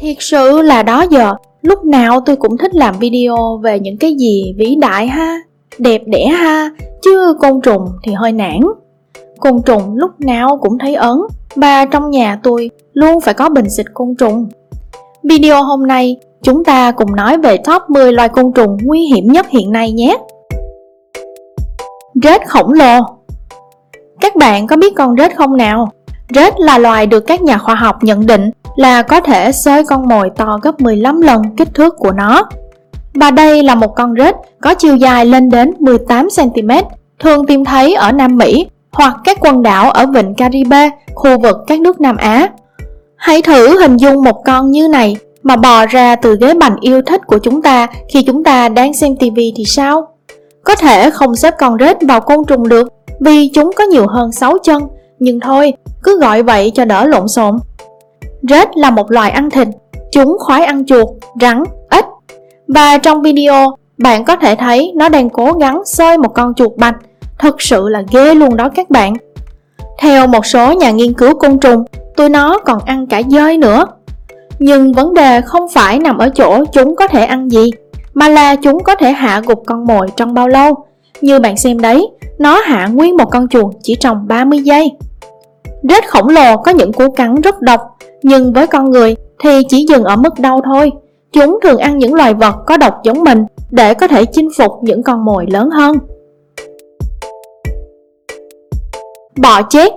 [0.00, 4.14] Thiệt sự là đó giờ, lúc nào tôi cũng thích làm video về những cái
[4.14, 5.40] gì vĩ đại ha,
[5.78, 6.70] đẹp đẽ ha,
[7.02, 8.60] chứ côn trùng thì hơi nản.
[9.40, 11.20] Côn trùng lúc nào cũng thấy ớn,
[11.54, 14.48] và trong nhà tôi luôn phải có bình xịt côn trùng.
[15.22, 19.32] Video hôm nay, chúng ta cùng nói về top 10 loài côn trùng nguy hiểm
[19.32, 20.16] nhất hiện nay nhé.
[22.22, 23.00] Rết khổng lồ
[24.20, 25.88] Các bạn có biết con rết không nào?
[26.34, 30.08] Rết là loài được các nhà khoa học nhận định là có thể xới con
[30.08, 32.48] mồi to gấp 15 lần kích thước của nó.
[33.14, 36.82] Và đây là một con rết có chiều dài lên đến 18cm,
[37.18, 41.56] thường tìm thấy ở Nam Mỹ hoặc các quần đảo ở vịnh Caribe, khu vực
[41.66, 42.48] các nước Nam Á.
[43.16, 47.02] Hãy thử hình dung một con như này mà bò ra từ ghế bành yêu
[47.02, 50.08] thích của chúng ta khi chúng ta đang xem TV thì sao?
[50.64, 52.88] Có thể không xếp con rết vào côn trùng được
[53.20, 54.82] vì chúng có nhiều hơn 6 chân,
[55.18, 55.72] nhưng thôi,
[56.02, 57.56] cứ gọi vậy cho đỡ lộn xộn.
[58.42, 59.68] Rết là một loài ăn thịt,
[60.12, 61.08] chúng khoái ăn chuột,
[61.40, 62.04] rắn, ếch.
[62.68, 66.72] Và trong video, bạn có thể thấy nó đang cố gắng xơi một con chuột
[66.76, 66.96] bạch.
[67.38, 69.14] Thật sự là ghê luôn đó các bạn.
[69.98, 71.84] Theo một số nhà nghiên cứu côn trùng,
[72.16, 73.86] tụi nó còn ăn cả dơi nữa.
[74.58, 77.70] Nhưng vấn đề không phải nằm ở chỗ chúng có thể ăn gì,
[78.14, 80.74] mà là chúng có thể hạ gục con mồi trong bao lâu.
[81.20, 84.90] Như bạn xem đấy, nó hạ nguyên một con chuột chỉ trong 30 giây.
[85.82, 87.80] Rết khổng lồ có những cú cắn rất độc,
[88.22, 90.92] nhưng với con người thì chỉ dừng ở mức đau thôi.
[91.32, 94.72] Chúng thường ăn những loài vật có độc giống mình để có thể chinh phục
[94.82, 95.96] những con mồi lớn hơn.
[99.36, 99.92] Bọ chết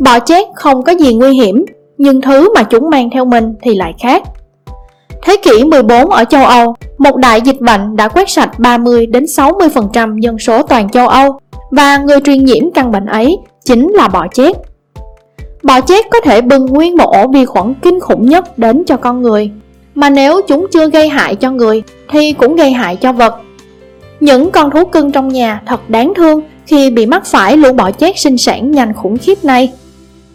[0.00, 1.64] Bọ chết không có gì nguy hiểm,
[1.98, 4.22] nhưng thứ mà chúng mang theo mình thì lại khác.
[5.22, 9.24] Thế kỷ 14 ở châu Âu, một đại dịch bệnh đã quét sạch 30 đến
[9.24, 11.38] 60% dân số toàn châu Âu
[11.70, 14.56] và người truyền nhiễm căn bệnh ấy chính là bọ chét.
[15.62, 18.96] Bọ chét có thể bưng nguyên một ổ vi khuẩn kinh khủng nhất đến cho
[18.96, 19.50] con người,
[19.94, 23.34] mà nếu chúng chưa gây hại cho người thì cũng gây hại cho vật.
[24.20, 27.90] Những con thú cưng trong nhà thật đáng thương khi bị mắc phải lũ bọ
[27.90, 29.72] chét sinh sản nhanh khủng khiếp này.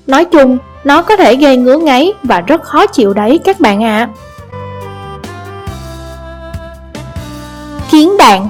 [0.07, 3.83] Nói chung, nó có thể gây ngứa ngáy và rất khó chịu đấy các bạn
[3.83, 3.97] ạ.
[3.97, 4.09] À.
[7.91, 8.47] Kiến đạn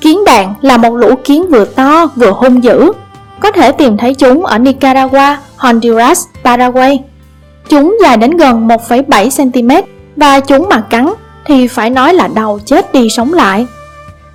[0.00, 2.92] Kiến đạn là một lũ kiến vừa to vừa hung dữ.
[3.42, 7.00] Có thể tìm thấy chúng ở Nicaragua, Honduras, Paraguay.
[7.68, 9.82] Chúng dài đến gần 1,7cm
[10.16, 11.12] và chúng mà cắn
[11.44, 13.66] thì phải nói là đầu chết đi sống lại.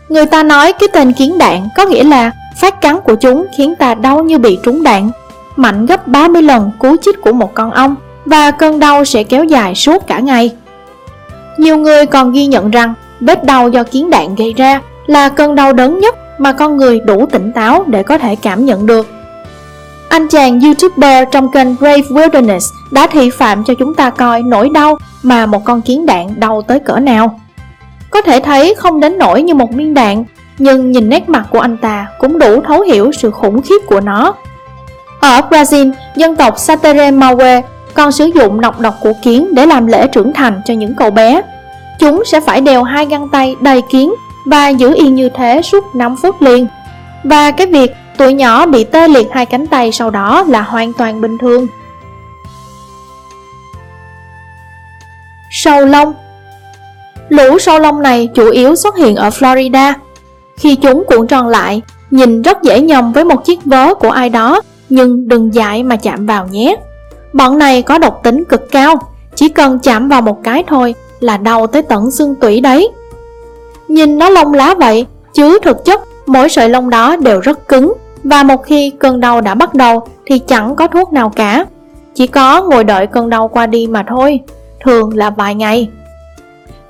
[0.10, 2.32] Người ta nói cái tên kiến đạn có nghĩa là
[2.62, 5.10] phát cắn của chúng khiến ta đau như bị trúng đạn,
[5.56, 9.44] mạnh gấp 30 lần cú chích của một con ong và cơn đau sẽ kéo
[9.44, 10.52] dài suốt cả ngày.
[11.58, 15.56] Nhiều người còn ghi nhận rằng vết đau do kiến đạn gây ra là cơn
[15.56, 19.08] đau đớn nhất mà con người đủ tỉnh táo để có thể cảm nhận được.
[20.10, 24.70] Anh chàng YouTuber trong kênh Brave Wilderness đã thị phạm cho chúng ta coi nỗi
[24.70, 27.40] đau mà một con kiến đạn đau tới cỡ nào.
[28.10, 30.24] Có thể thấy không đến nỗi như một viên đạn,
[30.58, 34.02] nhưng nhìn nét mặt của anh ta cũng đủ thấu hiểu sự khủng khiếp của
[34.02, 34.34] nó.
[35.20, 37.62] Ở Brazil, dân tộc Satere Maue
[37.94, 41.12] còn sử dụng nọc độc của kiến để làm lễ trưởng thành cho những cậu
[41.12, 41.42] bé.
[42.00, 44.14] Chúng sẽ phải đeo hai găng tay đầy kiến
[44.48, 46.68] và giữ yên như thế suốt 5 phút liền.
[47.24, 50.94] Và cái việc tụi nhỏ bị tê liệt hai cánh tay sau đó là hoàn
[50.94, 51.68] toàn bình thường.
[55.52, 56.14] Sâu lông
[57.30, 59.94] Lũ sâu lông này chủ yếu xuất hiện ở Florida.
[60.58, 61.82] Khi chúng cuộn tròn lại,
[62.12, 65.96] nhìn rất dễ nhầm với một chiếc vớ của ai đó, nhưng đừng dại mà
[65.96, 66.76] chạm vào nhé.
[67.34, 68.96] Bọn này có độc tính cực cao,
[69.36, 72.90] chỉ cần chạm vào một cái thôi là đau tới tận xương tủy đấy.
[73.88, 77.94] Nhìn nó lông lá vậy, chứ thực chất mỗi sợi lông đó đều rất cứng
[78.24, 81.66] và một khi cơn đau đã bắt đầu thì chẳng có thuốc nào cả.
[82.16, 84.40] Chỉ có ngồi đợi cơn đau qua đi mà thôi,
[84.86, 85.90] thường là vài ngày.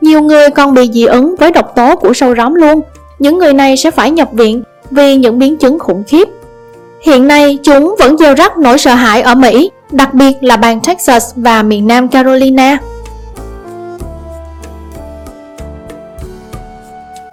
[0.02, 2.82] Nhiều người còn bị dị ứng với độc tố của sâu róm luôn.
[3.20, 6.28] Những người này sẽ phải nhập viện vì những biến chứng khủng khiếp.
[7.02, 10.80] Hiện nay chúng vẫn gieo rắc nỗi sợ hãi ở Mỹ, đặc biệt là bang
[10.80, 12.78] Texas và miền Nam Carolina.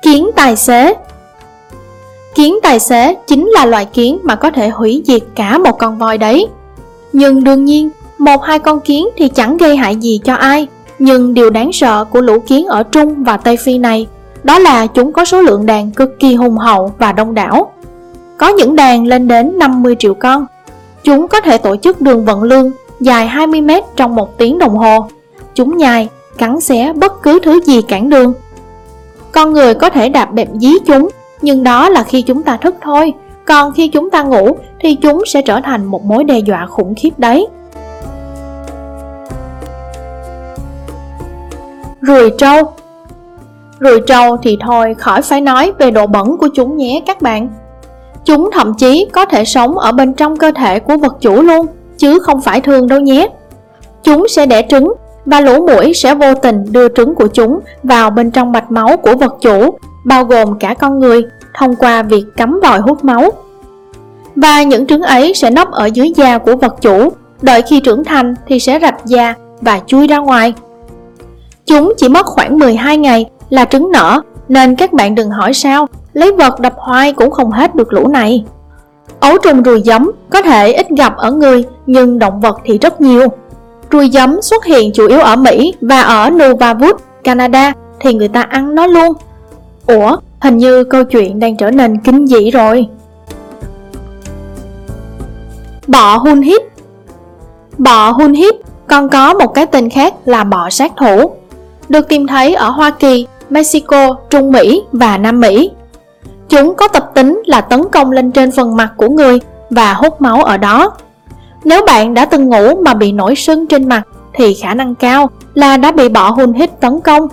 [0.04, 0.94] Kiến tài xế
[2.34, 5.98] Kiến tài xế chính là loài kiến mà có thể hủy diệt cả một con
[5.98, 6.46] voi đấy.
[7.12, 10.68] Nhưng đương nhiên, một hai con kiến thì chẳng gây hại gì cho ai.
[10.98, 14.06] Nhưng điều đáng sợ của lũ kiến ở Trung và Tây Phi này
[14.42, 17.72] đó là chúng có số lượng đàn cực kỳ hùng hậu và đông đảo.
[18.36, 20.46] Có những đàn lên đến 50 triệu con.
[21.04, 24.76] Chúng có thể tổ chức đường vận lương dài 20 mét trong một tiếng đồng
[24.76, 25.08] hồ.
[25.54, 26.08] Chúng nhai,
[26.38, 28.34] cắn xé bất cứ thứ gì cản đường.
[29.34, 31.08] Con người có thể đạp bẹp dí chúng,
[31.42, 33.12] nhưng đó là khi chúng ta thức thôi.
[33.44, 36.94] Còn khi chúng ta ngủ, thì chúng sẽ trở thành một mối đe dọa khủng
[36.94, 37.46] khiếp đấy.
[42.00, 42.72] Ruồi trâu.
[43.78, 47.48] Ruồi trâu thì thôi, khỏi phải nói về độ bẩn của chúng nhé các bạn.
[48.24, 51.66] Chúng thậm chí có thể sống ở bên trong cơ thể của vật chủ luôn,
[51.98, 53.28] Chứ không phải thường đâu nhé.
[54.02, 54.92] Chúng sẽ đẻ trứng
[55.26, 58.96] và lũ mũi sẽ vô tình đưa trứng của chúng vào bên trong mạch máu
[58.96, 61.22] của vật chủ, bao gồm cả con người,
[61.54, 63.30] thông qua việc cắm vòi hút máu.
[64.36, 67.12] Và những trứng ấy sẽ nấp ở dưới da của vật chủ.
[67.42, 70.54] Đợi khi trưởng thành thì sẽ rạch da và chui ra ngoài.
[71.66, 75.86] Chúng chỉ mất khoảng 12 ngày là trứng nở, nên các bạn đừng hỏi sao,
[76.12, 78.44] lấy vật đập hoai cũng không hết được lũ này.
[79.20, 83.00] Ấu trùng ruồi giấm có thể ít gặp ở người, nhưng động vật thì rất
[83.00, 83.28] nhiều
[83.90, 88.42] ruồi giấm xuất hiện chủ yếu ở Mỹ và ở Nunavut, Canada thì người ta
[88.42, 89.12] ăn nó luôn.
[89.86, 92.86] Ủa, hình như câu chuyện đang trở nên kinh dị rồi.
[95.86, 96.62] Bọ hun hít.
[97.78, 98.54] Bọ hun hít
[98.86, 101.30] còn có một cái tên khác là bọ sát thủ
[101.88, 105.70] Được tìm thấy ở Hoa Kỳ, Mexico, Trung Mỹ và Nam Mỹ.
[106.48, 109.40] Chúng có tập tính là tấn công lên trên phần mặt của người
[109.70, 110.92] và hút máu ở đó.
[111.64, 114.02] Nếu bạn đã từng ngủ mà bị nổi sưng trên mặt
[114.32, 117.28] thì khả năng cao là đã bị bọ hun hít tấn công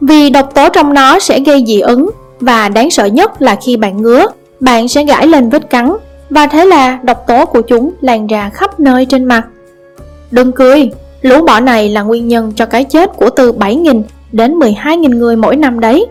[0.00, 2.10] vì độc tố trong nó sẽ gây dị ứng
[2.40, 4.26] và đáng sợ nhất là khi bạn ngứa,
[4.60, 5.92] bạn sẽ gãi lên vết cắn
[6.30, 9.46] và thế là độc tố của chúng lan ra khắp nơi trên mặt.
[10.30, 10.90] Đừng cười,
[11.22, 14.02] lũ bọ này là nguyên nhân cho cái chết của từ 7.000
[14.32, 16.06] đến 12.000 người mỗi năm đấy.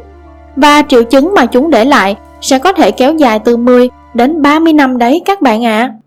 [0.55, 4.41] Và triệu chứng mà chúng để lại sẽ có thể kéo dài từ 10 đến
[4.41, 5.79] 30 năm đấy các bạn ạ.
[5.79, 6.06] À.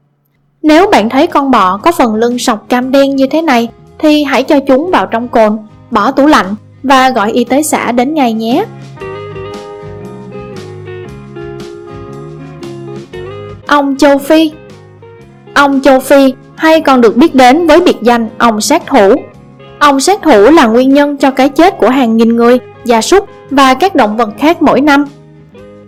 [0.62, 3.68] Nếu bạn thấy con bọ có phần lưng sọc cam đen như thế này
[3.98, 5.58] thì hãy cho chúng vào trong cồn,
[5.90, 8.64] bỏ tủ lạnh và gọi y tế xã đến ngay nhé.
[13.66, 14.52] Ông Châu Phi
[15.54, 19.14] Ông Châu Phi hay còn được biết đến với biệt danh ông sát thủ.
[19.78, 23.28] Ông sát thủ là nguyên nhân cho cái chết của hàng nghìn người, gia súc
[23.50, 25.04] và các động vật khác mỗi năm.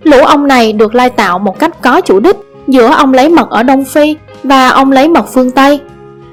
[0.03, 2.37] Lũ ong này được lai tạo một cách có chủ đích
[2.69, 5.81] giữa ông lấy mật ở Đông Phi và ông lấy mật phương Tây.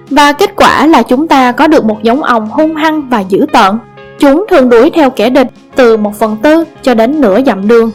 [0.10, 3.46] Và kết quả là chúng ta có được một giống ong hung hăng và dữ
[3.54, 3.76] tợn.
[4.20, 7.92] Chúng thường đuổi theo kẻ địch từ một phần tư cho đến nửa dặm đường.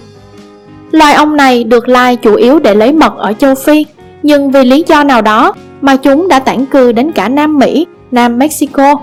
[0.90, 3.86] Loài ong này được lai chủ yếu để lấy mật ở châu Phi,
[4.22, 7.86] nhưng vì lý do nào đó mà chúng đã tản cư đến cả Nam Mỹ,
[8.10, 8.94] Nam Mexico.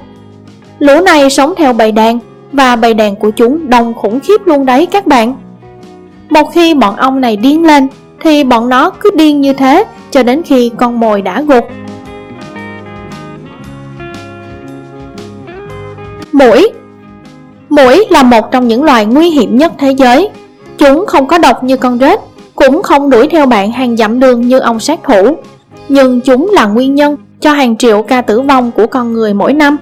[0.79, 2.19] Lũ này sống theo bầy đàn
[2.51, 5.35] và bầy đàn của chúng đông khủng khiếp luôn đấy các bạn.
[6.29, 7.87] Một khi bọn ong này điên lên
[8.23, 11.67] thì bọn nó cứ điên như thế cho đến khi con mồi đã gục.
[16.31, 16.71] Mũi
[17.69, 20.29] Mũi là một trong những loài nguy hiểm nhất thế giới.
[20.77, 22.19] Chúng không có độc như con rết,
[22.55, 25.37] cũng không đuổi theo bạn hàng dặm đường như ông sát thủ.
[25.89, 29.53] Nhưng chúng là nguyên nhân cho hàng triệu ca tử vong của con người mỗi
[29.53, 29.77] năm.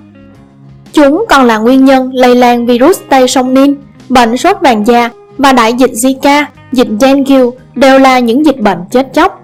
[0.94, 3.76] Chúng còn là nguyên nhân lây lan virus Tây sông Nin,
[4.10, 7.42] bệnh sốt vàng da và đại dịch Zika, dịch dengue
[7.80, 9.44] đều là những dịch bệnh chết chóc.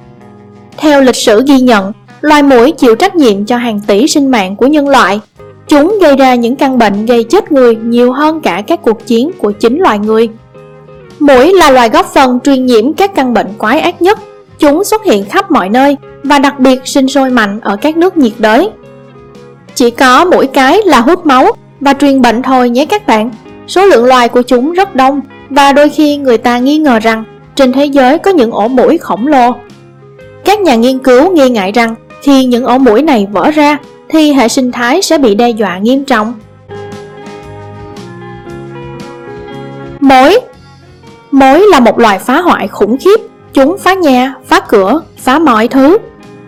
[0.77, 1.91] Theo lịch sử ghi nhận,
[2.21, 5.19] loài mũi chịu trách nhiệm cho hàng tỷ sinh mạng của nhân loại
[5.67, 9.31] Chúng gây ra những căn bệnh gây chết người nhiều hơn cả các cuộc chiến
[9.37, 10.29] của chính loài người.
[11.19, 14.19] Mũi là loài góp phần truyền nhiễm các căn bệnh quái ác nhất.
[14.59, 18.17] Chúng xuất hiện khắp mọi nơi và đặc biệt sinh sôi mạnh ở các nước
[18.17, 18.69] nhiệt đới.
[19.75, 23.31] Chỉ có mũi cái là hút máu và truyền bệnh thôi nhé các bạn.
[23.67, 27.23] Số lượng loài của chúng rất đông và đôi khi người ta nghi ngờ rằng
[27.55, 29.51] trên thế giới có những ổ mũi khổng lồ.
[30.45, 33.77] Các nhà nghiên cứu nghi ngại rằng khi những ổ mũi này vỡ ra
[34.09, 36.33] thì hệ sinh thái sẽ bị đe dọa nghiêm trọng.
[39.99, 40.39] Mối
[41.31, 43.19] Mối là một loài phá hoại khủng khiếp,
[43.53, 45.97] chúng phá nhà, phá cửa, phá mọi thứ.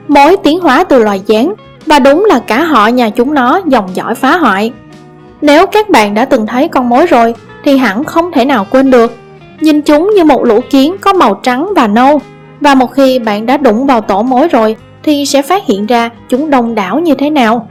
[0.08, 1.54] Mối tiến hóa từ loài gián
[1.86, 4.72] và đúng là cả họ nhà chúng nó dòng dõi phá hoại.
[5.42, 7.34] Nếu các bạn đã từng thấy con mối rồi
[7.64, 9.14] thì hẳn không thể nào quên được.
[9.62, 12.22] Nhìn chúng như một lũ kiến có màu trắng và nâu
[12.62, 16.10] và một khi bạn đã đụng vào tổ mối rồi thì sẽ phát hiện ra
[16.30, 17.68] chúng đông đảo như thế nào.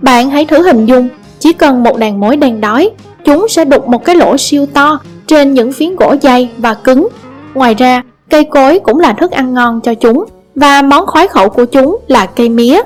[0.00, 1.08] Bạn hãy thử hình dung,
[1.38, 2.90] chỉ cần một đàn mối đang đói,
[3.24, 7.08] chúng sẽ đục một cái lỗ siêu to trên những phiến gỗ dày và cứng.
[7.54, 11.48] Ngoài ra, cây cối cũng là thức ăn ngon cho chúng và món khoái khẩu
[11.48, 12.80] của chúng là cây mía.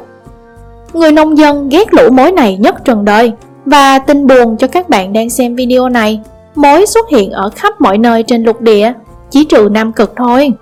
[0.93, 3.33] Người nông dân ghét lũ mối này nhất trần đời
[3.65, 6.21] và tin buồn cho các bạn đang xem video này,
[6.55, 8.93] mối xuất hiện ở khắp mọi nơi trên lục địa,
[9.31, 10.53] chỉ trừ Nam Cực thôi.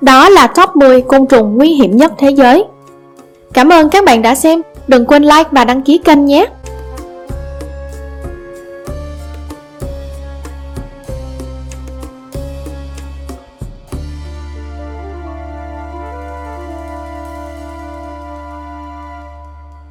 [0.00, 2.64] Đó là top 10 côn trùng nguy hiểm nhất thế giới.
[3.52, 6.46] Cảm ơn các bạn đã xem, đừng quên like và đăng ký kênh nhé.